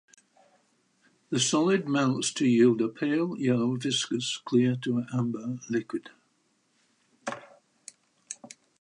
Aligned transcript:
The 1.29 1.39
solid 1.39 1.87
melts 1.87 2.33
to 2.33 2.47
yield 2.47 2.81
a 2.81 2.87
pale 2.89 3.37
yellow 3.37 3.75
viscous 3.75 4.37
clear 4.43 4.75
to 4.77 5.05
amber 5.13 5.59
liquid. 5.69 6.09